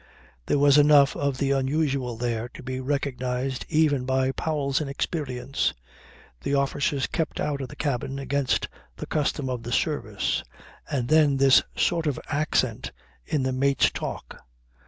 There 0.47 0.57
was 0.57 0.79
enough 0.79 1.15
of 1.15 1.37
the 1.37 1.51
unusual 1.51 2.17
there 2.17 2.49
to 2.55 2.63
be 2.63 2.79
recognized 2.79 3.67
even 3.69 4.03
by 4.03 4.31
Powell's 4.31 4.81
inexperience. 4.81 5.75
The 6.41 6.55
officers 6.55 7.05
kept 7.05 7.39
out 7.39 7.61
of 7.61 7.69
the 7.69 7.75
cabin 7.75 8.17
against 8.17 8.67
the 8.95 9.05
custom 9.05 9.47
of 9.47 9.61
the 9.61 9.71
service, 9.71 10.43
and 10.89 11.07
then 11.07 11.37
this 11.37 11.61
sort 11.75 12.07
of 12.07 12.19
accent 12.29 12.91
in 13.27 13.43
the 13.43 13.53
mate's 13.53 13.91
talk. 13.91 14.41